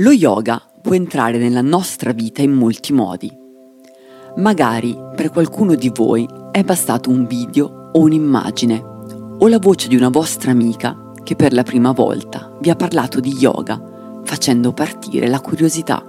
Lo 0.00 0.10
yoga 0.10 0.60
può 0.82 0.92
entrare 0.92 1.38
nella 1.38 1.62
nostra 1.62 2.12
vita 2.12 2.42
in 2.42 2.52
molti 2.52 2.92
modi. 2.92 3.34
Magari 4.36 4.94
per 5.14 5.30
qualcuno 5.30 5.74
di 5.74 5.90
voi 5.94 6.28
è 6.52 6.62
bastato 6.62 7.08
un 7.08 7.26
video 7.26 7.88
o 7.94 8.00
un'immagine 8.00 8.84
o 9.38 9.48
la 9.48 9.58
voce 9.58 9.88
di 9.88 9.96
una 9.96 10.10
vostra 10.10 10.50
amica 10.50 11.12
che 11.22 11.34
per 11.34 11.54
la 11.54 11.62
prima 11.62 11.92
volta 11.92 12.54
vi 12.60 12.68
ha 12.68 12.76
parlato 12.76 13.20
di 13.20 13.36
yoga 13.38 14.20
facendo 14.22 14.74
partire 14.74 15.28
la 15.28 15.40
curiosità. 15.40 16.04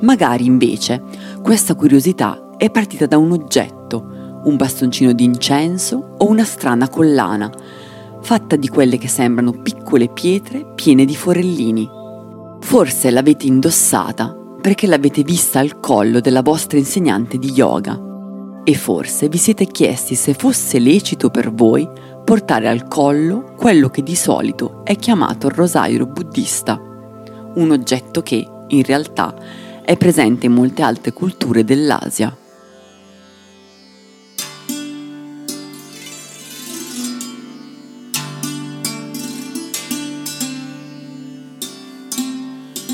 Magari 0.00 0.44
invece 0.44 1.00
questa 1.42 1.76
curiosità 1.76 2.56
è 2.56 2.70
partita 2.70 3.06
da 3.06 3.18
un 3.18 3.30
oggetto, 3.30 4.40
un 4.46 4.56
bastoncino 4.56 5.12
d'incenso 5.12 6.16
o 6.18 6.28
una 6.28 6.42
strana 6.42 6.88
collana, 6.88 7.52
fatta 8.20 8.56
di 8.56 8.66
quelle 8.66 8.98
che 8.98 9.06
sembrano 9.06 9.52
piccole 9.52 10.08
pietre 10.08 10.72
piene 10.74 11.04
di 11.04 11.14
forellini. 11.14 12.02
Forse 12.74 13.12
l'avete 13.12 13.46
indossata 13.46 14.36
perché 14.60 14.88
l'avete 14.88 15.22
vista 15.22 15.60
al 15.60 15.78
collo 15.78 16.18
della 16.18 16.42
vostra 16.42 16.76
insegnante 16.76 17.38
di 17.38 17.52
yoga 17.52 17.96
e 18.64 18.74
forse 18.74 19.28
vi 19.28 19.38
siete 19.38 19.66
chiesti 19.66 20.16
se 20.16 20.34
fosse 20.34 20.80
lecito 20.80 21.30
per 21.30 21.52
voi 21.52 21.88
portare 22.24 22.66
al 22.66 22.88
collo 22.88 23.54
quello 23.56 23.90
che 23.90 24.02
di 24.02 24.16
solito 24.16 24.82
è 24.82 24.96
chiamato 24.96 25.46
il 25.46 25.52
rosario 25.52 26.04
buddista, 26.04 26.76
un 27.54 27.70
oggetto 27.70 28.22
che, 28.22 28.44
in 28.66 28.82
realtà, 28.82 29.32
è 29.84 29.96
presente 29.96 30.46
in 30.46 30.54
molte 30.54 30.82
altre 30.82 31.12
culture 31.12 31.62
dell'Asia. 31.62 32.36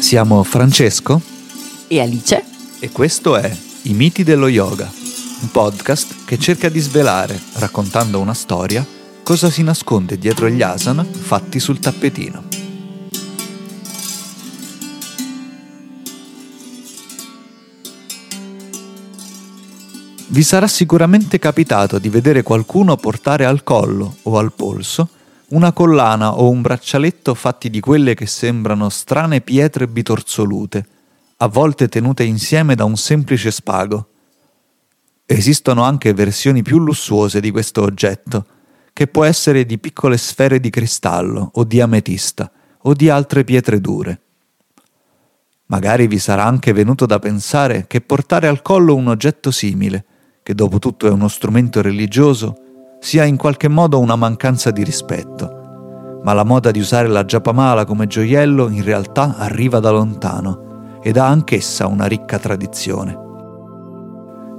Siamo 0.00 0.42
Francesco 0.42 1.20
e 1.86 2.00
Alice 2.00 2.42
e 2.80 2.90
questo 2.90 3.36
è 3.36 3.54
I 3.82 3.92
miti 3.92 4.24
dello 4.24 4.48
yoga, 4.48 4.90
un 5.42 5.50
podcast 5.50 6.24
che 6.24 6.38
cerca 6.38 6.70
di 6.70 6.80
svelare, 6.80 7.38
raccontando 7.56 8.18
una 8.18 8.32
storia, 8.32 8.84
cosa 9.22 9.50
si 9.50 9.62
nasconde 9.62 10.18
dietro 10.18 10.48
gli 10.48 10.62
asana 10.62 11.04
fatti 11.04 11.60
sul 11.60 11.78
tappetino. 11.78 12.44
Vi 20.28 20.42
sarà 20.42 20.66
sicuramente 20.66 21.38
capitato 21.38 21.98
di 21.98 22.08
vedere 22.08 22.42
qualcuno 22.42 22.96
portare 22.96 23.44
al 23.44 23.62
collo 23.62 24.16
o 24.22 24.38
al 24.38 24.52
polso 24.52 25.08
una 25.50 25.72
collana 25.72 26.38
o 26.38 26.48
un 26.48 26.60
braccialetto 26.60 27.34
fatti 27.34 27.70
di 27.70 27.80
quelle 27.80 28.14
che 28.14 28.26
sembrano 28.26 28.88
strane 28.88 29.40
pietre 29.40 29.88
bitorsolute, 29.88 30.86
a 31.38 31.48
volte 31.48 31.88
tenute 31.88 32.22
insieme 32.22 32.74
da 32.74 32.84
un 32.84 32.96
semplice 32.96 33.50
spago. 33.50 34.08
Esistono 35.26 35.82
anche 35.82 36.12
versioni 36.12 36.62
più 36.62 36.78
lussuose 36.78 37.40
di 37.40 37.50
questo 37.50 37.82
oggetto, 37.82 38.46
che 38.92 39.06
può 39.06 39.24
essere 39.24 39.64
di 39.64 39.78
piccole 39.78 40.18
sfere 40.18 40.60
di 40.60 40.70
cristallo 40.70 41.50
o 41.54 41.64
di 41.64 41.80
ametista 41.80 42.50
o 42.82 42.92
di 42.92 43.08
altre 43.08 43.44
pietre 43.44 43.80
dure. 43.80 44.20
Magari 45.66 46.06
vi 46.06 46.18
sarà 46.18 46.44
anche 46.44 46.72
venuto 46.72 47.06
da 47.06 47.18
pensare 47.18 47.86
che 47.86 48.00
portare 48.00 48.48
al 48.48 48.62
collo 48.62 48.94
un 48.94 49.08
oggetto 49.08 49.50
simile, 49.50 50.04
che 50.42 50.54
dopo 50.54 50.78
tutto 50.78 51.06
è 51.06 51.10
uno 51.10 51.28
strumento 51.28 51.80
religioso, 51.80 52.69
sia 53.00 53.24
in 53.24 53.36
qualche 53.36 53.68
modo 53.68 53.98
una 53.98 54.14
mancanza 54.14 54.70
di 54.70 54.84
rispetto, 54.84 56.20
ma 56.22 56.34
la 56.34 56.44
moda 56.44 56.70
di 56.70 56.78
usare 56.78 57.08
la 57.08 57.24
giapamala 57.24 57.84
come 57.84 58.06
gioiello 58.06 58.68
in 58.68 58.84
realtà 58.84 59.36
arriva 59.38 59.80
da 59.80 59.90
lontano 59.90 60.98
ed 61.02 61.16
ha 61.16 61.26
anch'essa 61.26 61.86
una 61.86 62.04
ricca 62.04 62.38
tradizione. 62.38 63.18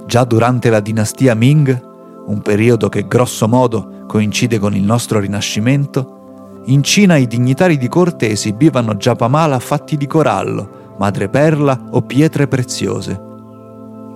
Già 0.06 0.24
durante 0.24 0.70
la 0.70 0.80
dinastia 0.80 1.34
Ming, 1.34 1.90
un 2.26 2.42
periodo 2.42 2.88
che 2.88 3.06
grosso 3.06 3.46
modo 3.46 4.04
coincide 4.06 4.58
con 4.58 4.74
il 4.74 4.82
nostro 4.82 5.20
Rinascimento, 5.20 6.62
in 6.66 6.82
Cina 6.82 7.16
i 7.16 7.26
dignitari 7.26 7.76
di 7.76 7.88
corte 7.88 8.30
esibivano 8.30 8.96
giapamala 8.96 9.58
fatti 9.58 9.96
di 9.96 10.06
corallo, 10.06 10.94
madreperla 10.98 11.86
o 11.90 12.02
pietre 12.02 12.48
preziose. 12.48 13.20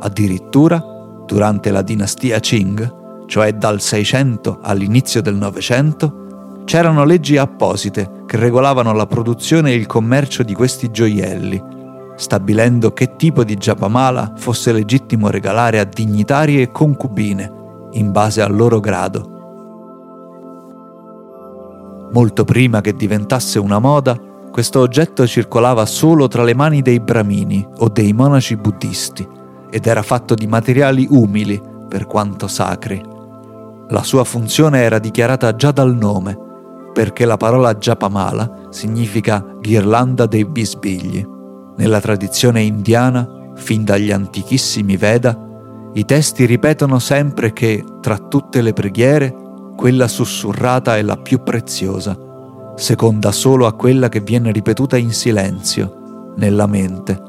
Addirittura, 0.00 0.82
durante 1.24 1.70
la 1.70 1.82
dinastia 1.82 2.38
Qing, 2.38 3.05
cioè 3.26 3.52
dal 3.52 3.80
600 3.80 4.60
all'inizio 4.62 5.20
del 5.20 5.34
Novecento, 5.34 6.62
c'erano 6.64 7.04
leggi 7.04 7.36
apposite 7.36 8.24
che 8.26 8.36
regolavano 8.36 8.92
la 8.92 9.06
produzione 9.06 9.70
e 9.70 9.76
il 9.76 9.86
commercio 9.86 10.42
di 10.42 10.54
questi 10.54 10.90
gioielli, 10.90 11.62
stabilendo 12.16 12.92
che 12.92 13.16
tipo 13.16 13.44
di 13.44 13.56
giapamala 13.56 14.32
fosse 14.36 14.72
legittimo 14.72 15.30
regalare 15.30 15.78
a 15.78 15.84
dignitari 15.84 16.60
e 16.60 16.70
concubine, 16.70 17.52
in 17.92 18.10
base 18.10 18.42
al 18.42 18.54
loro 18.54 18.80
grado. 18.80 19.34
Molto 22.12 22.44
prima 22.44 22.80
che 22.80 22.94
diventasse 22.94 23.58
una 23.58 23.78
moda, 23.78 24.18
questo 24.50 24.80
oggetto 24.80 25.26
circolava 25.26 25.84
solo 25.84 26.28
tra 26.28 26.42
le 26.42 26.54
mani 26.54 26.80
dei 26.80 26.98
bramini 26.98 27.66
o 27.78 27.88
dei 27.88 28.12
monaci 28.12 28.56
buddisti 28.56 29.26
ed 29.70 29.86
era 29.86 30.02
fatto 30.02 30.34
di 30.34 30.46
materiali 30.46 31.06
umili, 31.10 31.60
per 31.88 32.06
quanto 32.06 32.48
sacri. 32.48 33.15
La 33.88 34.02
sua 34.02 34.24
funzione 34.24 34.80
era 34.80 34.98
dichiarata 34.98 35.54
già 35.54 35.70
dal 35.70 35.94
nome, 35.94 36.36
perché 36.92 37.24
la 37.24 37.36
parola 37.36 37.74
Japamala 37.74 38.66
significa 38.70 39.44
ghirlanda 39.60 40.26
dei 40.26 40.44
bisbigli. 40.44 41.24
Nella 41.76 42.00
tradizione 42.00 42.62
indiana, 42.62 43.52
fin 43.54 43.84
dagli 43.84 44.10
antichissimi 44.10 44.96
Veda, 44.96 45.38
i 45.92 46.04
testi 46.04 46.46
ripetono 46.46 46.98
sempre 46.98 47.52
che, 47.52 47.84
tra 48.00 48.18
tutte 48.18 48.60
le 48.60 48.72
preghiere, 48.72 49.34
quella 49.76 50.08
sussurrata 50.08 50.96
è 50.96 51.02
la 51.02 51.16
più 51.16 51.42
preziosa, 51.44 52.18
seconda 52.74 53.30
solo 53.30 53.66
a 53.66 53.74
quella 53.74 54.08
che 54.08 54.20
viene 54.20 54.50
ripetuta 54.50 54.96
in 54.96 55.12
silenzio, 55.12 56.32
nella 56.36 56.66
mente. 56.66 57.22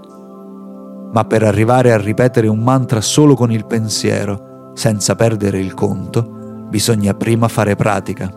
Ma 1.14 1.24
per 1.26 1.44
arrivare 1.44 1.94
a 1.94 1.98
ripetere 1.98 2.48
un 2.48 2.60
mantra 2.60 3.00
solo 3.00 3.36
con 3.36 3.52
il 3.52 3.66
pensiero, 3.68 4.72
senza 4.74 5.16
perdere 5.16 5.60
il 5.60 5.74
conto, 5.74 6.37
bisogna 6.70 7.14
prima 7.14 7.48
fare 7.48 7.76
pratica. 7.76 8.32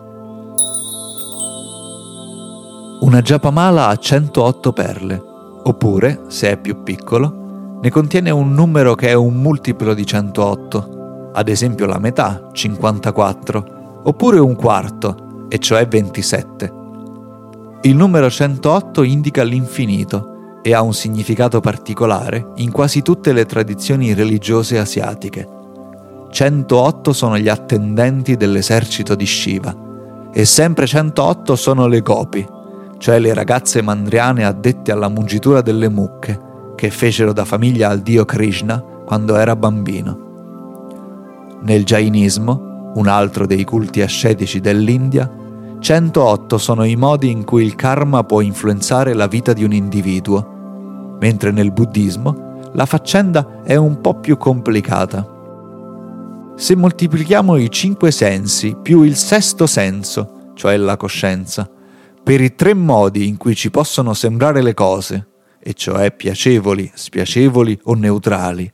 Una 3.01 3.21
giapamala 3.21 3.87
ha 3.87 3.95
108 3.95 4.73
perle, 4.73 5.21
oppure, 5.63 6.21
se 6.27 6.51
è 6.51 6.57
più 6.57 6.83
piccolo, 6.83 7.79
ne 7.81 7.89
contiene 7.89 8.29
un 8.29 8.53
numero 8.53 8.95
che 8.95 9.09
è 9.09 9.13
un 9.13 9.35
multiplo 9.35 9.93
di 9.93 10.05
108, 10.05 11.31
ad 11.33 11.49
esempio 11.49 11.87
la 11.87 11.97
metà, 11.97 12.49
54, 12.51 14.01
oppure 14.03 14.39
un 14.39 14.55
quarto, 14.55 15.47
e 15.49 15.57
cioè 15.57 15.87
27. 15.87 16.79
Il 17.81 17.95
numero 17.95 18.29
108 18.29 19.01
indica 19.03 19.43
l'infinito 19.43 20.59
e 20.61 20.73
ha 20.75 20.81
un 20.81 20.93
significato 20.93 21.59
particolare 21.59 22.51
in 22.57 22.71
quasi 22.71 23.01
tutte 23.01 23.33
le 23.33 23.45
tradizioni 23.45 24.13
religiose 24.13 24.77
asiatiche 24.77 25.59
108 26.31 27.11
sono 27.11 27.37
gli 27.37 27.49
attendenti 27.49 28.37
dell'esercito 28.37 29.15
di 29.15 29.25
Shiva 29.25 29.75
e 30.33 30.45
sempre 30.45 30.87
108 30.87 31.57
sono 31.57 31.87
le 31.87 31.99
gopi, 31.99 32.47
cioè 32.97 33.19
le 33.19 33.33
ragazze 33.33 33.81
mandriane 33.81 34.45
addette 34.45 34.93
alla 34.93 35.09
mungitura 35.09 35.61
delle 35.61 35.89
mucche, 35.89 36.39
che 36.75 36.89
fecero 36.89 37.33
da 37.33 37.43
famiglia 37.43 37.89
al 37.89 37.99
dio 37.99 38.23
Krishna 38.23 38.79
quando 38.79 39.35
era 39.35 39.57
bambino. 39.57 40.29
Nel 41.63 41.83
Jainismo, 41.83 42.93
un 42.95 43.07
altro 43.07 43.45
dei 43.45 43.65
culti 43.65 44.01
ascetici 44.01 44.61
dell'India, 44.61 45.29
108 45.79 46.57
sono 46.57 46.85
i 46.85 46.95
modi 46.95 47.29
in 47.29 47.43
cui 47.43 47.65
il 47.65 47.75
karma 47.75 48.23
può 48.23 48.39
influenzare 48.39 49.13
la 49.13 49.27
vita 49.27 49.51
di 49.51 49.65
un 49.65 49.73
individuo, 49.73 51.17
mentre 51.19 51.51
nel 51.51 51.73
buddismo 51.73 52.69
la 52.71 52.85
faccenda 52.85 53.63
è 53.63 53.75
un 53.75 53.99
po' 53.99 54.13
più 54.13 54.37
complicata. 54.37 55.39
Se 56.55 56.75
moltiplichiamo 56.75 57.57
i 57.57 57.71
cinque 57.71 58.11
sensi 58.11 58.75
più 58.79 59.01
il 59.01 59.15
sesto 59.15 59.65
senso, 59.65 60.51
cioè 60.53 60.77
la 60.77 60.95
coscienza, 60.95 61.69
per 62.23 62.39
i 62.39 62.53
tre 62.55 62.75
modi 62.75 63.27
in 63.27 63.37
cui 63.37 63.55
ci 63.55 63.71
possono 63.71 64.13
sembrare 64.13 64.61
le 64.61 64.75
cose, 64.75 65.27
e 65.59 65.73
cioè 65.73 66.11
piacevoli, 66.11 66.91
spiacevoli 66.93 67.79
o 67.85 67.95
neutrali, 67.95 68.71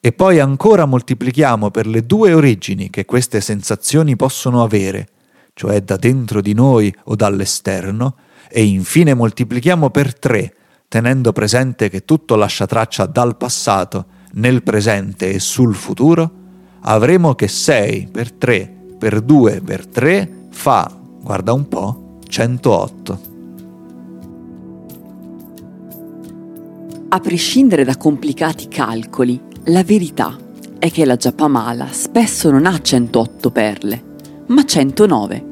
e 0.00 0.12
poi 0.12 0.40
ancora 0.40 0.84
moltiplichiamo 0.84 1.70
per 1.70 1.86
le 1.86 2.04
due 2.04 2.32
origini 2.32 2.90
che 2.90 3.04
queste 3.04 3.40
sensazioni 3.40 4.16
possono 4.16 4.64
avere, 4.64 5.08
cioè 5.54 5.80
da 5.80 5.96
dentro 5.96 6.40
di 6.40 6.54
noi 6.54 6.92
o 7.04 7.14
dall'esterno, 7.14 8.16
e 8.48 8.64
infine 8.64 9.14
moltiplichiamo 9.14 9.90
per 9.90 10.18
tre, 10.18 10.54
tenendo 10.88 11.32
presente 11.32 11.88
che 11.88 12.04
tutto 12.04 12.34
lascia 12.34 12.66
traccia 12.66 13.06
dal 13.06 13.36
passato, 13.36 14.06
nel 14.32 14.62
presente 14.64 15.30
e 15.30 15.38
sul 15.38 15.74
futuro, 15.74 16.40
avremo 16.82 17.34
che 17.34 17.48
6 17.48 18.08
per 18.10 18.32
3 18.32 18.80
per 19.02 19.20
2 19.20 19.62
per 19.62 19.86
3 19.86 20.46
fa, 20.50 20.88
guarda 21.20 21.52
un 21.52 21.66
po', 21.66 22.18
108. 22.28 23.20
A 27.08 27.18
prescindere 27.18 27.82
da 27.82 27.96
complicati 27.96 28.68
calcoli, 28.68 29.40
la 29.64 29.82
verità 29.82 30.38
è 30.78 30.90
che 30.92 31.04
la 31.04 31.16
Giapamala 31.16 31.88
spesso 31.90 32.50
non 32.50 32.64
ha 32.64 32.80
108 32.80 33.50
perle, 33.50 34.02
ma 34.46 34.64
109. 34.64 35.46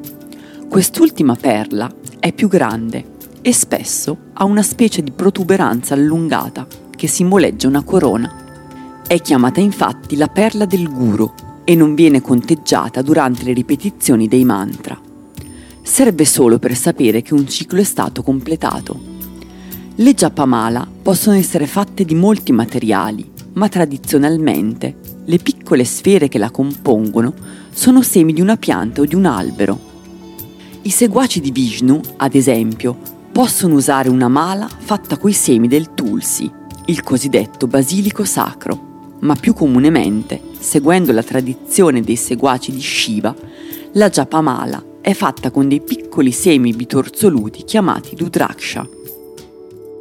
Quest'ultima 0.68 1.34
perla 1.34 1.90
è 2.20 2.32
più 2.32 2.46
grande 2.46 3.04
e 3.42 3.52
spesso 3.52 4.16
ha 4.34 4.44
una 4.44 4.62
specie 4.62 5.02
di 5.02 5.10
protuberanza 5.10 5.94
allungata 5.94 6.66
che 6.94 7.08
simboleggia 7.08 7.66
una 7.66 7.82
corona. 7.82 8.39
È 9.10 9.20
chiamata 9.20 9.58
infatti 9.58 10.14
la 10.14 10.28
perla 10.28 10.66
del 10.66 10.88
guru 10.88 11.28
e 11.64 11.74
non 11.74 11.96
viene 11.96 12.20
conteggiata 12.20 13.02
durante 13.02 13.42
le 13.42 13.52
ripetizioni 13.52 14.28
dei 14.28 14.44
mantra. 14.44 14.96
Serve 15.82 16.24
solo 16.24 16.60
per 16.60 16.76
sapere 16.76 17.20
che 17.20 17.34
un 17.34 17.48
ciclo 17.48 17.80
è 17.80 17.82
stato 17.82 18.22
completato. 18.22 19.00
Le 19.96 20.14
Japamala 20.14 20.86
possono 21.02 21.34
essere 21.34 21.66
fatte 21.66 22.04
di 22.04 22.14
molti 22.14 22.52
materiali, 22.52 23.28
ma 23.54 23.68
tradizionalmente 23.68 24.96
le 25.24 25.38
piccole 25.38 25.84
sfere 25.84 26.28
che 26.28 26.38
la 26.38 26.52
compongono 26.52 27.34
sono 27.72 28.02
semi 28.02 28.32
di 28.32 28.40
una 28.40 28.58
pianta 28.58 29.00
o 29.00 29.06
di 29.06 29.16
un 29.16 29.24
albero. 29.24 29.76
I 30.82 30.90
seguaci 30.90 31.40
di 31.40 31.50
Vishnu, 31.50 32.00
ad 32.18 32.36
esempio, 32.36 32.96
possono 33.32 33.74
usare 33.74 34.08
una 34.08 34.28
mala 34.28 34.68
fatta 34.68 35.18
coi 35.18 35.32
semi 35.32 35.66
del 35.66 35.94
tulsi, 35.94 36.48
il 36.84 37.02
cosiddetto 37.02 37.66
basilico 37.66 38.24
sacro, 38.24 38.86
ma 39.20 39.34
più 39.34 39.54
comunemente, 39.54 40.40
seguendo 40.58 41.12
la 41.12 41.22
tradizione 41.22 42.02
dei 42.02 42.16
seguaci 42.16 42.72
di 42.72 42.80
Shiva, 42.80 43.34
la 43.92 44.08
japamala 44.08 44.84
è 45.00 45.12
fatta 45.14 45.50
con 45.50 45.68
dei 45.68 45.80
piccoli 45.80 46.30
semi 46.30 46.72
bitorzoluti 46.72 47.64
chiamati 47.64 48.14
Rudraksha. 48.16 48.88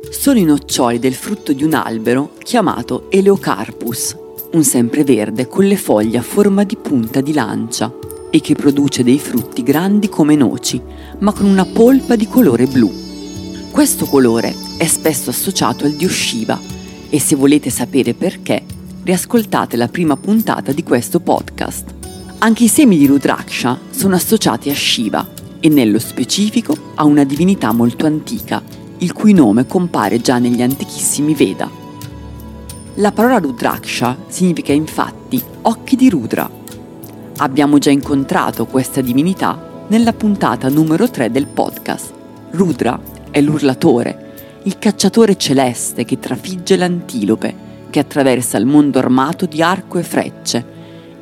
Sono 0.09 0.39
i 0.39 0.43
noccioli 0.43 0.99
del 0.99 1.13
frutto 1.13 1.53
di 1.53 1.63
un 1.63 1.73
albero 1.73 2.33
chiamato 2.43 3.07
Eleocarpus, 3.09 4.15
un 4.51 4.63
sempreverde 4.63 5.47
con 5.47 5.65
le 5.65 5.77
foglie 5.77 6.17
a 6.17 6.23
forma 6.23 6.63
di 6.63 6.75
punta 6.75 7.21
di 7.21 7.33
lancia 7.33 7.93
e 8.31 8.41
che 8.41 8.55
produce 8.55 9.03
dei 9.03 9.19
frutti 9.19 9.63
grandi 9.63 10.09
come 10.09 10.35
noci, 10.35 10.81
ma 11.19 11.31
con 11.31 11.45
una 11.45 11.65
polpa 11.65 12.15
di 12.15 12.27
colore 12.27 12.65
blu. 12.65 12.91
Questo 13.71 14.05
colore 14.05 14.53
è 14.77 14.85
spesso 14.85 15.29
associato 15.29 15.85
al 15.85 15.91
dio 15.91 16.09
Shiva 16.09 16.59
e 17.09 17.19
se 17.19 17.35
volete 17.35 17.69
sapere 17.69 18.13
perché, 18.13 18.63
riascoltate 19.09 19.75
la 19.75 19.87
prima 19.87 20.15
puntata 20.15 20.71
di 20.71 20.83
questo 20.83 21.19
podcast. 21.19 21.95
Anche 22.37 22.65
i 22.65 22.67
semi 22.67 22.95
di 22.95 23.07
Rudraksha 23.07 23.79
sono 23.89 24.13
associati 24.13 24.69
a 24.69 24.75
Shiva 24.75 25.27
e 25.59 25.67
nello 25.67 25.97
specifico 25.97 26.77
a 26.93 27.05
una 27.05 27.23
divinità 27.23 27.71
molto 27.71 28.05
antica, 28.05 28.61
il 28.99 29.11
cui 29.11 29.33
nome 29.33 29.65
compare 29.65 30.21
già 30.21 30.37
negli 30.37 30.61
antichissimi 30.61 31.33
Veda. 31.33 31.67
La 32.97 33.11
parola 33.11 33.39
Rudraksha 33.39 34.15
significa 34.27 34.73
infatti 34.73 35.41
occhi 35.63 35.95
di 35.95 36.07
Rudra. 36.07 36.47
Abbiamo 37.37 37.79
già 37.79 37.89
incontrato 37.89 38.67
questa 38.67 39.01
divinità 39.01 39.85
nella 39.87 40.13
puntata 40.13 40.69
numero 40.69 41.09
3 41.09 41.31
del 41.31 41.47
podcast. 41.47 42.13
Rudra 42.51 43.01
è 43.31 43.41
l'urlatore, 43.41 44.59
il 44.65 44.77
cacciatore 44.77 45.35
celeste 45.35 46.05
che 46.05 46.19
trafigge 46.19 46.75
l'antilope, 46.75 47.68
che 47.89 47.99
attraversa 47.99 48.57
il 48.57 48.65
mondo 48.65 48.99
armato 48.99 49.45
di 49.45 49.61
arco 49.61 49.97
e 49.97 50.03
frecce 50.03 50.65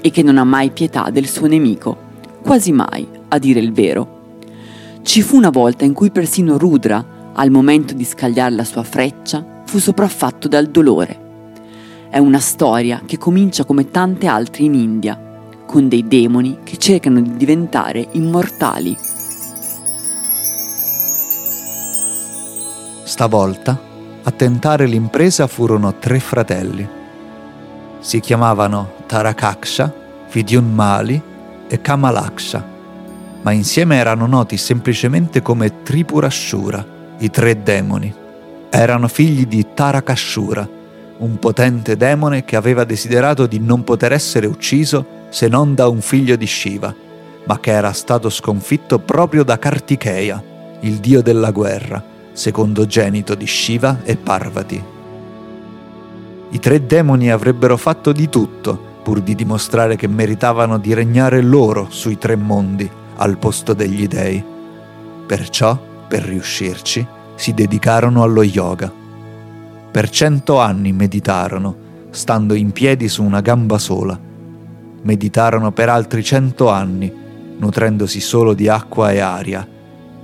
e 0.01 0.09
che 0.11 0.23
non 0.23 0.37
ha 0.37 0.43
mai 0.43 0.71
pietà 0.71 1.09
del 1.11 1.27
suo 1.27 1.47
nemico, 1.47 1.97
quasi 2.41 2.71
mai, 2.71 3.07
a 3.29 3.37
dire 3.37 3.59
il 3.59 3.71
vero. 3.71 4.39
Ci 5.01 5.21
fu 5.21 5.37
una 5.37 5.49
volta 5.49 5.85
in 5.85 5.93
cui 5.93 6.11
persino 6.11 6.57
Rudra, 6.57 7.31
al 7.33 7.51
momento 7.51 7.93
di 7.93 8.03
scagliare 8.03 8.55
la 8.55 8.63
sua 8.63 8.83
freccia, 8.83 9.61
fu 9.65 9.79
sopraffatto 9.79 10.47
dal 10.47 10.67
dolore 10.67 11.25
è 12.09 12.19
una 12.19 12.39
storia 12.39 13.01
che 13.05 13.17
comincia 13.17 13.65
come 13.65 13.91
tante 13.91 14.27
altre 14.27 14.63
in 14.63 14.73
India, 14.73 15.19
con 15.65 15.87
dei 15.87 16.07
demoni 16.07 16.59
che 16.63 16.77
cercano 16.77 17.21
di 17.21 17.35
diventare 17.35 18.07
immortali. 18.13 18.95
Stavolta 23.03 23.79
a 24.27 24.31
tentare 24.31 24.87
l'impresa 24.87 25.47
furono 25.47 25.95
tre 25.99 26.19
fratelli. 26.19 26.85
Si 27.99 28.19
chiamavano 28.19 28.95
Tarakaksha, 29.05 29.93
Vidyunmali 30.29 31.21
e 31.69 31.79
Kamalaksha, 31.79 32.65
ma 33.41 33.51
insieme 33.53 33.95
erano 33.95 34.27
noti 34.27 34.57
semplicemente 34.57 35.41
come 35.41 35.81
Tripurashura, 35.81 36.85
i 37.19 37.29
tre 37.29 37.63
demoni. 37.63 38.13
Erano 38.69 39.07
figli 39.07 39.45
di 39.45 39.65
Tarakashura, 39.73 40.67
un 41.19 41.39
potente 41.39 41.95
demone 41.95 42.43
che 42.43 42.57
aveva 42.57 42.83
desiderato 42.83 43.47
di 43.47 43.59
non 43.59 43.85
poter 43.85 44.11
essere 44.11 44.45
ucciso 44.45 45.05
se 45.29 45.47
non 45.47 45.73
da 45.73 45.87
un 45.87 46.01
figlio 46.01 46.35
di 46.35 46.45
Shiva, 46.45 46.93
ma 47.45 47.59
che 47.61 47.71
era 47.71 47.93
stato 47.93 48.29
sconfitto 48.29 48.99
proprio 48.99 49.45
da 49.45 49.57
Kartikeya, 49.57 50.43
il 50.81 50.95
dio 50.95 51.21
della 51.21 51.51
guerra, 51.51 52.15
secondogenito 52.37 53.33
di 53.33 53.47
Shiva 53.47 54.03
e 54.03 54.15
Parvati. 54.15 54.83
I 56.51 56.59
tre 56.59 56.85
demoni 56.85 57.31
avrebbero 57.31 57.75
fatto 57.77 58.11
di 58.11 58.29
tutto 58.29 58.79
pur 59.01 59.21
di 59.21 59.33
dimostrare 59.33 59.95
che 59.95 60.07
meritavano 60.07 60.77
di 60.77 60.93
regnare 60.93 61.41
loro 61.41 61.87
sui 61.89 62.19
tre 62.19 62.35
mondi 62.35 62.87
al 63.15 63.37
posto 63.37 63.73
degli 63.73 64.07
dei. 64.07 64.43
Perciò, 65.25 65.77
per 66.07 66.23
riuscirci, 66.23 67.05
si 67.33 67.53
dedicarono 67.55 68.21
allo 68.21 68.43
yoga. 68.43 68.91
Per 69.91 70.09
cento 70.09 70.59
anni 70.59 70.91
meditarono, 70.91 71.75
stando 72.11 72.53
in 72.53 72.71
piedi 72.71 73.07
su 73.07 73.23
una 73.23 73.41
gamba 73.41 73.79
sola. 73.79 74.17
Meditarono 75.01 75.71
per 75.71 75.89
altri 75.89 76.23
cento 76.23 76.69
anni, 76.69 77.11
nutrendosi 77.57 78.19
solo 78.19 78.53
di 78.53 78.67
acqua 78.67 79.11
e 79.11 79.19
aria, 79.19 79.67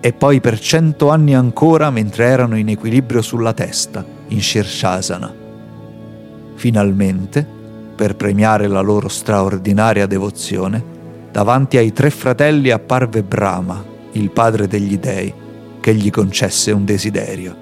e 0.06 0.12
poi 0.12 0.42
per 0.42 0.60
cento 0.60 1.12
anni 1.12 1.34
ancora 1.34 1.90
mentre 1.90 2.26
erano 2.26 2.58
in 2.58 2.68
equilibrio 2.68 3.22
sulla 3.22 3.54
testa, 3.54 4.04
in 4.28 4.42
Shirshasana. 4.42 5.34
Finalmente, 6.56 7.48
per 7.96 8.18
premiare 8.18 8.68
la 8.68 8.82
loro 8.82 9.08
straordinaria 9.08 10.06
devozione, 10.06 10.84
davanti 11.32 11.78
ai 11.78 11.94
tre 11.94 12.10
fratelli 12.10 12.70
apparve 12.70 13.24
Brahma, 13.24 13.82
il 14.12 14.30
padre 14.32 14.68
degli 14.68 14.98
dei, 14.98 15.34
che 15.80 15.96
gli 15.96 16.10
concesse 16.10 16.74
un 16.74 16.84
desiderio. 16.84 17.56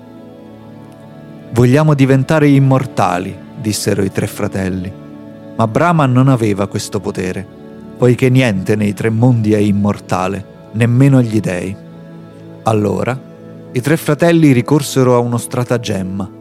Vogliamo 1.51 1.93
diventare 1.93 2.47
immortali, 2.47 3.37
dissero 3.61 4.01
i 4.01 4.11
tre 4.11 4.25
fratelli. 4.25 4.91
Ma 5.55 5.67
Brahma 5.67 6.07
non 6.07 6.27
aveva 6.27 6.67
questo 6.67 6.99
potere, 6.99 7.45
poiché 7.99 8.31
niente 8.31 8.75
nei 8.75 8.93
tre 8.93 9.11
mondi 9.11 9.53
è 9.53 9.59
immortale, 9.59 10.43
nemmeno 10.71 11.21
gli 11.21 11.39
dei. 11.39 11.89
Allora, 12.63 13.19
i 13.71 13.81
tre 13.81 13.97
fratelli 13.97 14.51
ricorsero 14.51 15.15
a 15.15 15.19
uno 15.19 15.37
stratagemma 15.37 16.39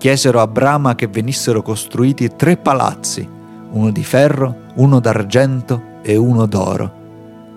chiesero 0.00 0.40
a 0.40 0.46
Brahma 0.46 0.94
che 0.94 1.08
venissero 1.08 1.60
costruiti 1.60 2.34
tre 2.34 2.56
palazzi, 2.56 3.28
uno 3.72 3.90
di 3.90 4.02
ferro, 4.02 4.68
uno 4.76 4.98
d'argento 4.98 5.98
e 6.00 6.16
uno 6.16 6.46
d'oro, 6.46 6.92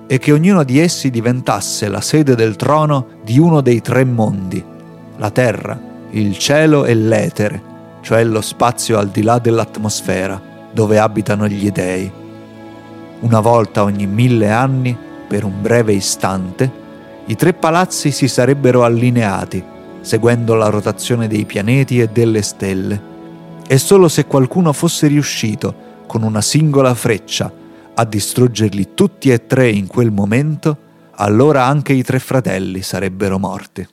e 0.08 0.18
che 0.18 0.34
ognuno 0.34 0.66
di 0.66 0.78
essi 0.78 1.10
diventasse 1.10 1.88
la 1.88 2.02
sede 2.02 2.36
del 2.36 2.58
trono 2.58 3.08
di 3.24 3.40
uno 3.40 3.62
dei 3.62 3.80
tre 3.80 4.04
mondi, 4.04 4.62
la 5.16 5.32
terra, 5.32 5.80
il 6.10 6.38
cielo 6.38 6.84
e 6.84 6.94
l'etere, 6.96 7.62
cioè 8.02 8.26
lo 8.26 8.42
spazio 8.42 8.98
al 8.98 9.08
di 9.08 9.24
là 9.24 9.40
dell'atmosfera, 9.40 10.42
dove 10.74 11.00
abitano 11.00 11.48
gli 11.48 11.72
dei. 11.72 12.12
Una 13.22 13.40
volta 13.40 13.84
ogni 13.84 14.06
mille 14.06 14.52
anni, 14.52 14.98
per 15.30 15.46
un 15.46 15.62
breve 15.62 15.94
istante, 15.94 16.70
i 17.26 17.36
tre 17.36 17.54
palazzi 17.54 18.12
si 18.12 18.28
sarebbero 18.28 18.84
allineati 18.84 19.72
seguendo 20.04 20.54
la 20.56 20.68
rotazione 20.68 21.28
dei 21.28 21.46
pianeti 21.46 22.00
e 22.00 22.10
delle 22.10 22.42
stelle. 22.42 23.12
E 23.66 23.78
solo 23.78 24.10
se 24.10 24.26
qualcuno 24.26 24.74
fosse 24.74 25.08
riuscito, 25.08 25.92
con 26.06 26.22
una 26.22 26.42
singola 26.42 26.94
freccia, 26.94 27.52
a 27.96 28.06
distruggerli 28.06 28.90
tutti 28.94 29.32
e 29.32 29.48
tre 29.48 29.72
in 29.72 29.88
quel 29.88 30.12
momento, 30.12 30.78
allora 31.16 31.66
anche 31.66 31.94
i 31.94 32.04
tre 32.04 32.20
fratelli 32.20 32.82
sarebbero 32.82 33.40
morti. 33.40 33.88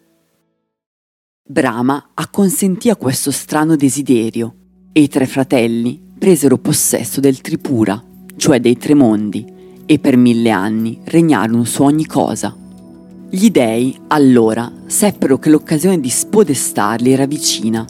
Brahma 1.49 2.11
acconsentì 2.15 2.91
a 2.91 2.97
questo 2.97 3.31
strano 3.31 3.77
desiderio 3.77 4.55
e 4.93 5.03
i 5.03 5.09
tre 5.09 5.27
fratelli 5.27 6.01
presero 6.19 6.59
possesso 6.59 7.21
del 7.21 7.41
Tripura, 7.41 8.03
cioè 8.37 8.61
dei 8.61 8.77
tre 8.77 8.95
mondi, 8.95 9.59
e 9.87 9.99
per 9.99 10.17
mille 10.17 10.51
anni 10.51 11.01
regnarono 11.05 11.65
su 11.65 11.83
ogni 11.83 12.07
cosa. 12.07 12.55
Gli 13.33 13.51
dei, 13.51 13.97
allora, 14.09 14.69
seppero 14.87 15.39
che 15.39 15.51
l'occasione 15.51 16.01
di 16.01 16.09
spodestarli 16.09 17.13
era 17.13 17.27
vicina 17.27 17.87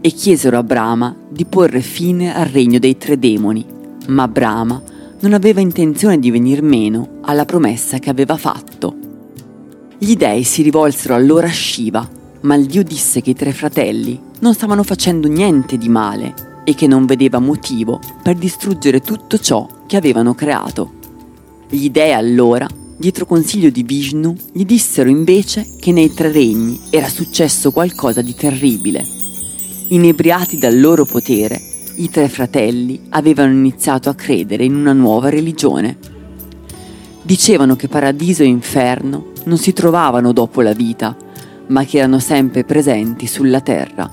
e 0.00 0.10
chiesero 0.10 0.58
a 0.58 0.64
Brahma 0.64 1.14
di 1.28 1.44
porre 1.44 1.80
fine 1.80 2.34
al 2.34 2.46
regno 2.46 2.80
dei 2.80 2.96
tre 2.98 3.16
demoni, 3.16 3.64
ma 4.08 4.26
Brahma 4.26 4.82
non 5.20 5.32
aveva 5.32 5.60
intenzione 5.60 6.18
di 6.18 6.32
venir 6.32 6.62
meno 6.62 7.20
alla 7.20 7.44
promessa 7.44 8.00
che 8.00 8.10
aveva 8.10 8.36
fatto. 8.36 8.96
Gli 9.96 10.16
dei 10.16 10.42
si 10.42 10.62
rivolsero 10.62 11.14
allora 11.14 11.46
a 11.46 11.52
Shiva, 11.52 12.08
ma 12.40 12.56
il 12.56 12.66
dio 12.66 12.82
disse 12.82 13.20
che 13.20 13.30
i 13.30 13.34
tre 13.34 13.52
fratelli 13.52 14.20
non 14.40 14.54
stavano 14.54 14.82
facendo 14.82 15.28
niente 15.28 15.78
di 15.78 15.88
male 15.88 16.62
e 16.64 16.74
che 16.74 16.88
non 16.88 17.06
vedeva 17.06 17.38
motivo 17.38 18.00
per 18.24 18.34
distruggere 18.34 18.98
tutto 18.98 19.38
ciò 19.38 19.68
che 19.86 19.96
avevano 19.96 20.34
creato. 20.34 20.94
Gli 21.68 21.90
dei 21.90 22.12
allora, 22.12 22.66
dietro 23.00 23.24
consiglio 23.24 23.70
di 23.70 23.82
Vishnu, 23.82 24.36
gli 24.52 24.66
dissero 24.66 25.08
invece 25.08 25.66
che 25.80 25.90
nei 25.90 26.12
tre 26.12 26.30
regni 26.30 26.78
era 26.90 27.08
successo 27.08 27.72
qualcosa 27.72 28.20
di 28.20 28.34
terribile. 28.34 29.02
Inebriati 29.88 30.58
dal 30.58 30.78
loro 30.78 31.06
potere, 31.06 31.58
i 31.94 32.10
tre 32.10 32.28
fratelli 32.28 33.00
avevano 33.08 33.54
iniziato 33.54 34.10
a 34.10 34.14
credere 34.14 34.64
in 34.64 34.74
una 34.74 34.92
nuova 34.92 35.30
religione. 35.30 35.96
Dicevano 37.22 37.74
che 37.74 37.88
paradiso 37.88 38.42
e 38.42 38.48
inferno 38.48 39.32
non 39.44 39.56
si 39.56 39.72
trovavano 39.72 40.32
dopo 40.32 40.60
la 40.60 40.74
vita, 40.74 41.16
ma 41.68 41.86
che 41.86 41.98
erano 41.98 42.18
sempre 42.18 42.64
presenti 42.64 43.26
sulla 43.26 43.62
terra. 43.62 44.10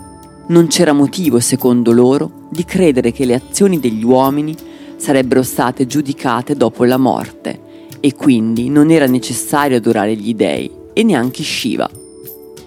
Non 0.47 0.67
c'era 0.67 0.93
motivo, 0.93 1.41
secondo 1.41 1.91
loro, 1.91 2.47
di 2.49 2.63
credere 2.63 3.11
che 3.11 3.25
le 3.25 3.33
azioni 3.33 3.81
degli 3.81 4.05
uomini 4.05 4.55
sarebbero 4.95 5.43
state 5.43 5.85
giudicate 5.85 6.55
dopo 6.55 6.85
la 6.85 6.97
morte 6.97 7.65
e 7.99 8.13
quindi 8.15 8.69
non 8.69 8.91
era 8.91 9.05
necessario 9.05 9.77
adorare 9.77 10.15
gli 10.15 10.33
dei 10.33 10.69
e 10.93 11.03
neanche 11.03 11.43
Shiva. 11.43 11.89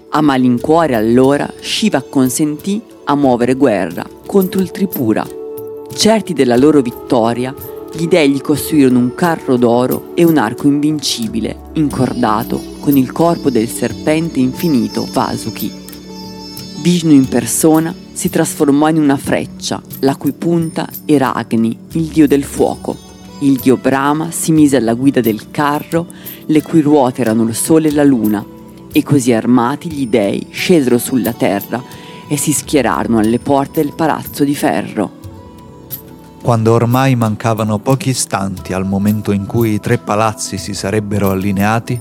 A 0.09 0.21
malincuore 0.21 0.95
allora 0.95 1.51
Shiva 1.59 2.01
consentì 2.01 2.81
a 3.05 3.15
muovere 3.15 3.55
guerra 3.55 4.05
contro 4.25 4.61
il 4.61 4.71
Tripura. 4.71 5.25
Certi 5.93 6.33
della 6.33 6.55
loro 6.55 6.81
vittoria, 6.81 7.53
gli 7.93 8.07
dei 8.07 8.29
gli 8.29 8.41
costruirono 8.41 8.99
un 8.99 9.15
carro 9.15 9.57
d'oro 9.57 10.11
e 10.15 10.23
un 10.23 10.37
arco 10.37 10.67
invincibile, 10.67 11.57
incordato 11.73 12.61
con 12.79 12.95
il 12.95 13.11
corpo 13.11 13.49
del 13.49 13.67
serpente 13.67 14.39
infinito 14.39 15.07
Vasuki. 15.11 15.71
Vishnu 16.81 17.11
in 17.11 17.27
persona 17.27 17.93
si 18.13 18.29
trasformò 18.29 18.89
in 18.89 18.97
una 18.97 19.17
freccia, 19.17 19.81
la 19.99 20.15
cui 20.15 20.31
punta 20.31 20.87
era 21.05 21.33
Agni, 21.33 21.77
il 21.93 22.05
dio 22.05 22.27
del 22.27 22.43
fuoco. 22.43 23.10
Il 23.41 23.57
dio 23.57 23.75
Brahma 23.75 24.29
si 24.29 24.51
mise 24.51 24.77
alla 24.77 24.93
guida 24.93 25.19
del 25.19 25.49
carro, 25.49 26.05
le 26.45 26.61
cui 26.61 26.81
ruote 26.81 27.21
erano 27.21 27.41
il 27.43 27.55
sole 27.55 27.87
e 27.87 27.91
la 27.91 28.03
luna, 28.03 28.45
e 28.91 29.01
così 29.01 29.33
armati 29.33 29.91
gli 29.91 30.05
dei 30.07 30.45
scesero 30.51 30.99
sulla 30.99 31.33
terra 31.33 31.81
e 32.27 32.37
si 32.37 32.53
schierarono 32.53 33.17
alle 33.17 33.39
porte 33.39 33.81
del 33.81 33.93
palazzo 33.95 34.43
di 34.43 34.53
ferro. 34.53 35.11
Quando 36.39 36.71
ormai 36.71 37.15
mancavano 37.15 37.79
pochi 37.79 38.09
istanti 38.09 38.73
al 38.73 38.85
momento 38.85 39.31
in 39.31 39.47
cui 39.47 39.73
i 39.73 39.79
tre 39.79 39.97
palazzi 39.97 40.59
si 40.59 40.75
sarebbero 40.75 41.31
allineati, 41.31 41.99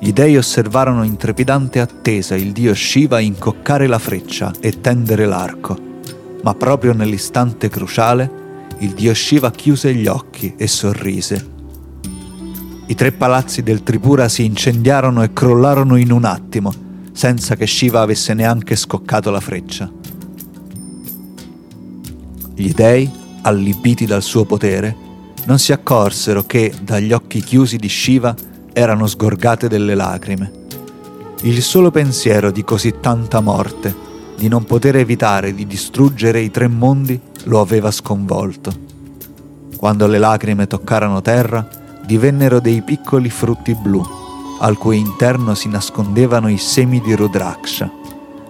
gli 0.00 0.12
dei 0.12 0.38
osservarono 0.38 1.02
in 1.02 1.16
trepidante 1.16 1.80
attesa 1.80 2.34
il 2.34 2.52
dio 2.52 2.74
Shiva 2.74 3.20
incoccare 3.20 3.86
la 3.86 3.98
freccia 3.98 4.52
e 4.58 4.80
tendere 4.80 5.26
l'arco. 5.26 5.76
Ma 6.42 6.54
proprio 6.54 6.94
nell'istante 6.94 7.68
cruciale, 7.68 8.46
il 8.80 8.92
dio 8.92 9.12
Shiva 9.12 9.50
chiuse 9.50 9.92
gli 9.94 10.06
occhi 10.06 10.54
e 10.56 10.68
sorrise. 10.68 11.56
I 12.86 12.94
tre 12.94 13.12
palazzi 13.12 13.62
del 13.62 13.82
Tripura 13.82 14.28
si 14.28 14.44
incendiarono 14.44 15.22
e 15.22 15.32
crollarono 15.32 15.96
in 15.96 16.12
un 16.12 16.24
attimo, 16.24 16.72
senza 17.12 17.56
che 17.56 17.66
Shiva 17.66 18.00
avesse 18.00 18.34
neanche 18.34 18.76
scoccato 18.76 19.30
la 19.30 19.40
freccia. 19.40 19.90
Gli 22.54 22.72
dei, 22.72 23.10
allibiti 23.42 24.06
dal 24.06 24.22
suo 24.22 24.44
potere, 24.44 24.96
non 25.46 25.58
si 25.58 25.72
accorsero 25.72 26.44
che 26.44 26.72
dagli 26.80 27.12
occhi 27.12 27.40
chiusi 27.40 27.78
di 27.78 27.88
Shiva 27.88 28.34
erano 28.72 29.06
sgorgate 29.06 29.68
delle 29.68 29.94
lacrime. 29.94 30.52
Il 31.42 31.62
solo 31.62 31.90
pensiero 31.90 32.50
di 32.50 32.62
così 32.62 32.94
tanta 33.00 33.40
morte, 33.40 33.94
di 34.36 34.48
non 34.48 34.64
poter 34.64 34.96
evitare 34.96 35.52
di 35.52 35.66
distruggere 35.66 36.40
i 36.40 36.50
tre 36.50 36.68
mondi, 36.68 37.20
lo 37.48 37.60
aveva 37.60 37.90
sconvolto. 37.90 38.72
Quando 39.76 40.06
le 40.06 40.18
lacrime 40.18 40.66
toccarono 40.66 41.20
terra, 41.22 41.66
divennero 42.04 42.60
dei 42.60 42.82
piccoli 42.82 43.30
frutti 43.30 43.74
blu, 43.74 44.02
al 44.60 44.76
cui 44.76 44.98
interno 44.98 45.54
si 45.54 45.68
nascondevano 45.68 46.48
i 46.48 46.58
semi 46.58 47.00
di 47.00 47.14
Rudraksha, 47.14 47.90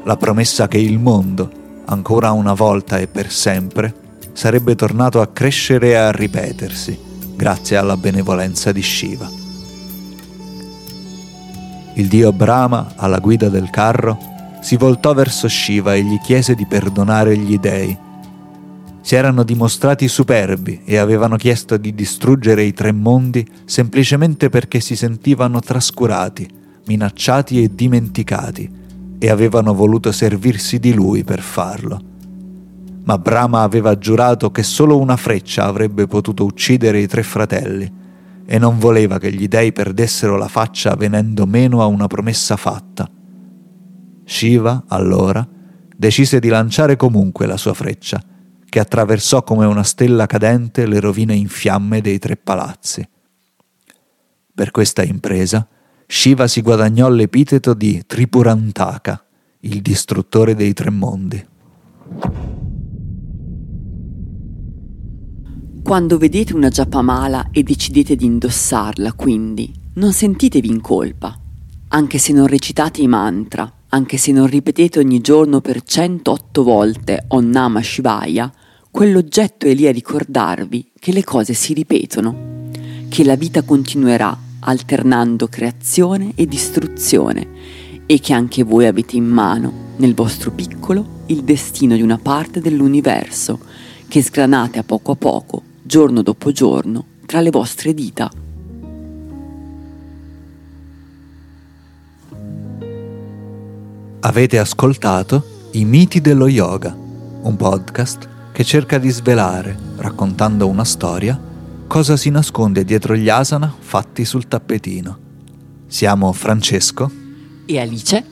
la 0.05 0.17
promessa 0.17 0.69
che 0.69 0.79
il 0.79 0.99
mondo, 0.99 1.51
ancora 1.87 2.33
una 2.33 2.55
volta 2.55 2.99
e 2.99 3.07
per 3.07 3.31
sempre, 3.31 3.95
sarebbe 4.33 4.75
tornato 4.75 5.21
a 5.21 5.29
crescere 5.29 5.89
e 5.89 5.95
a 5.95 6.11
ripetersi, 6.11 6.99
grazie 7.37 7.77
alla 7.77 7.97
benevolenza 7.97 8.73
di 8.73 8.83
Shiva. 8.83 9.29
Il 11.95 12.07
dio 12.07 12.33
Brahma, 12.33 12.93
alla 12.97 13.19
guida 13.19 13.49
del 13.49 13.71
carro, 13.71 14.19
si 14.61 14.77
voltò 14.77 15.15
verso 15.15 15.49
Shiva 15.49 15.95
e 15.95 16.03
gli 16.03 16.19
chiese 16.21 16.55
di 16.55 16.67
perdonare 16.67 17.37
gli 17.37 17.59
dei. 17.59 18.07
Si 19.09 19.15
erano 19.15 19.43
dimostrati 19.43 20.07
superbi 20.07 20.83
e 20.85 20.99
avevano 20.99 21.37
chiesto 21.37 21.79
di 21.79 21.95
distruggere 21.95 22.63
i 22.63 22.75
tre 22.75 22.93
mondi 22.93 23.43
semplicemente 23.65 24.51
perché 24.51 24.81
si 24.81 24.97
sentivano 24.97 25.61
trascurati, 25.61 26.47
minacciati 26.85 27.63
e 27.63 27.75
dimenticati, 27.75 28.71
e 29.19 29.31
avevano 29.31 29.73
voluto 29.73 30.13
servirsi 30.13 30.79
di 30.79 30.93
lui 30.93 31.25
per 31.25 31.41
farlo 31.41 32.03
ma 33.05 33.17
Brahma 33.17 33.63
aveva 33.63 33.97
giurato 33.97 34.51
che 34.51 34.63
solo 34.63 34.99
una 34.99 35.17
freccia 35.17 35.65
avrebbe 35.65 36.07
potuto 36.07 36.45
uccidere 36.45 37.01
i 37.01 37.07
tre 37.07 37.23
fratelli 37.23 37.91
e 38.45 38.59
non 38.59 38.79
voleva 38.79 39.19
che 39.19 39.33
gli 39.33 39.49
dei 39.49 39.73
perdessero 39.73 40.37
la 40.37 40.49
faccia 40.49 40.95
venendo 40.97 41.47
meno 41.47 41.81
a 41.81 41.87
una 41.87 42.09
promessa 42.09 42.59
fatta. 42.59 43.09
Shiva, 44.27 44.85
allora, 44.89 45.49
decise 45.97 46.41
di 46.41 46.49
lanciare 46.49 46.97
comunque 46.97 47.47
la 47.47 47.57
sua 47.57 47.73
freccia, 47.73 48.23
che 48.69 48.81
attraversò 48.81 49.43
come 49.43 49.67
una 49.67 49.83
stella 49.83 50.27
cadente 50.27 50.87
le 50.87 51.01
rovine 51.01 51.35
in 51.35 51.49
fiamme 51.49 52.01
dei 52.01 52.19
tre 52.19 52.37
palazzi. 52.37 53.07
Per 54.55 54.71
questa 54.71 55.03
impresa, 55.03 55.67
Shiva 56.07 56.47
si 56.47 56.63
guadagnò 56.63 57.09
l'epiteto 57.09 57.75
di 57.75 58.03
Tripurantaka, 58.07 59.25
il 59.61 59.81
distruttore 59.83 60.55
dei 60.55 60.73
tre 60.73 60.91
mondi. 60.91 61.47
Quando 65.83 66.19
vedete 66.19 66.55
una 66.55 66.69
giappamala 66.69 67.51
e 67.51 67.63
decidete 67.63 68.17
di 68.17 68.27
indossarla, 68.27 69.15
quindi, 69.15 69.73
non 69.95 70.13
sentitevi 70.13 70.69
in 70.69 70.81
colpa. 70.81 71.39
Anche 71.89 72.19
se 72.19 72.33
non 72.33 72.47
recitate 72.47 73.01
i 73.01 73.07
mantra, 73.07 73.73
anche 73.91 74.17
se 74.17 74.33
non 74.33 74.47
ripetete 74.47 74.99
ogni 74.99 75.21
giorno 75.21 75.61
per 75.61 75.83
108 75.83 76.63
volte 76.63 77.25
Om 77.29 77.49
Namah 77.49 77.83
Shivaya, 77.83 78.53
quell'oggetto 78.91 79.67
è 79.67 79.75
lì 79.75 79.87
a 79.87 79.93
ricordarvi 79.93 80.91
che 80.99 81.13
le 81.13 81.25
cose 81.25 81.55
si 81.55 81.73
ripetono, 81.73 82.71
che 83.09 83.25
la 83.25 83.37
vita 83.37 83.63
continuerà 83.63 84.37
alternando 84.61 85.47
creazione 85.47 86.33
e 86.35 86.47
distruzione 86.47 87.47
e 88.07 88.21
che 88.21 88.33
anche 88.33 88.63
voi 88.63 88.87
avete 88.87 89.17
in 89.17 89.27
mano, 89.27 89.87
nel 89.97 90.15
vostro 90.15 90.51
piccolo, 90.51 91.23
il 91.27 91.43
destino 91.43 91.95
di 91.95 92.03
una 92.03 92.19
parte 92.19 92.61
dell'universo 92.61 93.59
che 94.07 94.23
sgranate 94.23 94.79
a 94.79 94.83
poco 94.83 95.13
a 95.13 95.17
poco 95.17 95.63
giorno 95.83 96.21
dopo 96.21 96.53
giorno, 96.53 97.05
tra 97.25 97.41
le 97.41 97.51
vostre 97.51 97.95
dita. 97.95 98.31
Avete 104.21 104.59
ascoltato 104.59 105.69
I 105.73 105.85
miti 105.85 106.21
dello 106.21 106.49
yoga, 106.49 106.93
un 106.93 107.55
podcast 107.57 108.29
che 108.51 108.65
cerca 108.65 108.99
di 108.99 109.11
svelare, 109.11 109.79
raccontando 109.99 110.67
una 110.67 110.83
storia, 110.83 111.41
cosa 111.87 112.17
si 112.17 112.29
nasconde 112.29 112.85
dietro 112.85 113.15
gli 113.15 113.29
asana 113.29 113.73
fatti 113.79 114.25
sul 114.25 114.49
tappetino. 114.49 115.19
Siamo 115.87 116.33
Francesco 116.33 117.09
e 117.65 117.79
Alice 117.79 118.25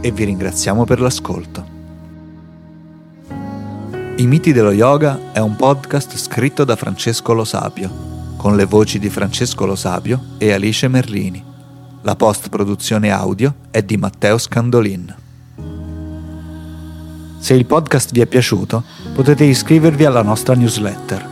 e 0.00 0.12
vi 0.12 0.24
ringraziamo 0.24 0.84
per 0.84 1.00
l'ascolto. 1.00 1.66
I 4.18 4.26
miti 4.26 4.52
dello 4.52 4.70
yoga 4.70 5.32
è 5.32 5.40
un 5.40 5.56
podcast 5.56 6.16
scritto 6.18 6.62
da 6.62 6.76
Francesco 6.76 7.32
Lo 7.32 7.44
Sapio, 7.44 7.90
con 8.36 8.54
le 8.54 8.64
voci 8.64 9.00
di 9.00 9.10
Francesco 9.10 9.66
Lo 9.66 9.74
Sapio 9.74 10.22
e 10.38 10.52
Alice 10.52 10.86
Merlini. 10.86 11.42
La 12.02 12.14
post-produzione 12.14 13.10
audio 13.10 13.54
è 13.72 13.82
di 13.82 13.96
Matteo 13.96 14.38
Scandolin. 14.38 15.16
Se 17.42 17.54
il 17.54 17.66
podcast 17.66 18.12
vi 18.12 18.20
è 18.20 18.26
piaciuto, 18.26 18.84
potete 19.12 19.42
iscrivervi 19.42 20.04
alla 20.04 20.22
nostra 20.22 20.54
newsletter. 20.54 21.28